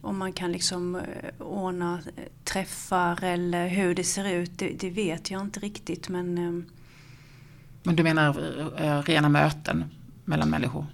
om 0.00 0.18
man 0.18 0.32
kan 0.32 0.52
liksom 0.52 0.96
eh, 0.96 1.02
ordna 1.38 2.00
träffar 2.44 3.24
eller 3.24 3.68
hur 3.68 3.94
det 3.94 4.04
ser 4.04 4.28
ut, 4.34 4.58
det, 4.58 4.68
det 4.80 4.90
vet 4.90 5.30
jag 5.30 5.40
inte 5.40 5.60
riktigt 5.60 6.08
men 6.08 6.38
ehm, 6.38 6.64
Men 7.82 7.96
du 7.96 8.02
menar 8.02 8.28
eh, 8.78 9.02
rena 9.02 9.28
möten 9.28 9.84
mellan 10.24 10.50
människor? 10.50 10.86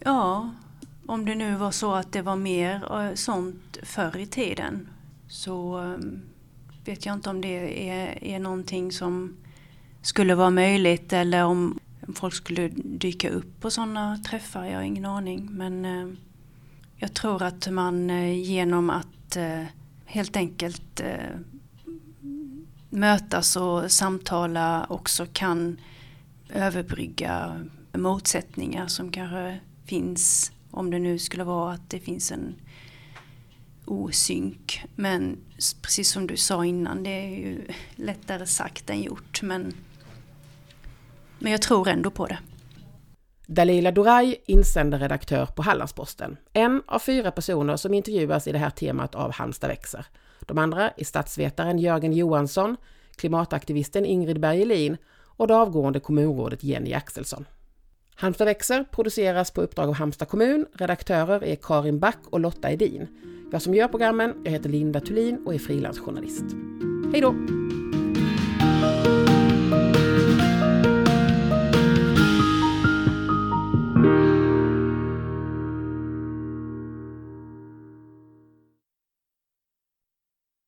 Ja, 0.00 0.50
om 1.06 1.24
det 1.24 1.34
nu 1.34 1.56
var 1.56 1.70
så 1.70 1.94
att 1.94 2.12
det 2.12 2.22
var 2.22 2.36
mer 2.36 3.00
eh, 3.00 3.14
sånt 3.14 3.78
förr 3.82 4.16
i 4.16 4.26
tiden 4.26 4.88
så 5.28 5.82
eh, 5.82 5.98
vet 6.84 7.06
jag 7.06 7.14
inte 7.14 7.30
om 7.30 7.40
det 7.40 7.88
är, 7.90 8.24
är 8.24 8.38
någonting 8.38 8.92
som 8.92 9.36
skulle 10.02 10.34
vara 10.34 10.50
möjligt 10.50 11.12
eller 11.12 11.44
om 11.44 11.78
folk 12.14 12.34
skulle 12.34 12.68
dyka 12.74 13.30
upp 13.30 13.60
på 13.60 13.70
sådana 13.70 14.18
träffar, 14.18 14.64
jag 14.64 14.74
har 14.74 14.82
ingen 14.82 15.04
aning. 15.04 15.48
Men 15.50 15.84
eh, 15.84 16.16
jag 16.96 17.14
tror 17.14 17.42
att 17.42 17.68
man 17.70 18.08
genom 18.42 18.90
att 18.90 19.36
helt 20.04 20.36
enkelt 20.36 21.00
mötas 22.90 23.56
och 23.56 23.92
samtala 23.92 24.86
också 24.88 25.26
kan 25.32 25.80
överbrygga 26.48 27.64
motsättningar 27.98 28.86
som 28.86 29.10
kanske 29.10 29.60
finns 29.86 30.52
om 30.70 30.90
det 30.90 30.98
nu 30.98 31.18
skulle 31.18 31.44
vara 31.44 31.72
att 31.72 31.90
det 31.90 32.00
finns 32.00 32.32
en 32.32 32.54
osynk. 33.84 34.84
Men 34.94 35.38
precis 35.82 36.10
som 36.10 36.26
du 36.26 36.36
sa 36.36 36.64
innan, 36.64 37.02
det 37.02 37.10
är 37.10 37.28
ju 37.28 37.66
lättare 37.94 38.46
sagt 38.46 38.90
än 38.90 39.02
gjort. 39.02 39.42
Men 39.42 39.74
men 41.38 41.52
jag 41.52 41.62
tror 41.62 41.88
ändå 41.88 42.10
på 42.10 42.26
det. 42.26 42.38
Dalila 43.46 43.90
Doraj, 43.90 44.36
insändarredaktör 44.46 45.46
på 45.46 45.62
Hallandsposten. 45.62 46.36
En 46.52 46.82
av 46.86 46.98
fyra 46.98 47.30
personer 47.30 47.76
som 47.76 47.94
intervjuas 47.94 48.46
i 48.46 48.52
det 48.52 48.58
här 48.58 48.70
temat 48.70 49.14
av 49.14 49.32
Halmstad 49.32 49.68
växer. 49.68 50.06
De 50.40 50.58
andra 50.58 50.90
är 50.90 51.04
statsvetaren 51.04 51.78
Jörgen 51.78 52.12
Johansson, 52.12 52.76
klimataktivisten 53.16 54.04
Ingrid 54.04 54.40
Bergelin 54.40 54.96
och 55.36 55.48
det 55.48 55.56
avgående 55.56 56.00
kommunrådet 56.00 56.64
Jenny 56.64 56.92
Axelsson. 56.92 57.44
Halmstad 58.16 58.44
växer 58.44 58.84
produceras 58.84 59.50
på 59.50 59.60
uppdrag 59.60 59.88
av 59.88 59.94
Halmstad 59.94 60.28
kommun. 60.28 60.66
Redaktörer 60.72 61.44
är 61.44 61.56
Karin 61.56 61.98
Back 61.98 62.18
och 62.30 62.40
Lotta 62.40 62.70
Edin. 62.70 63.08
Jag 63.52 63.62
som 63.62 63.74
gör 63.74 63.88
programmen, 63.88 64.34
jag 64.44 64.52
heter 64.52 64.68
Linda 64.68 65.00
Thulin 65.00 65.42
och 65.46 65.54
är 65.54 65.58
frilansjournalist. 65.58 66.44
Hej 67.12 67.20
då! 67.20 67.34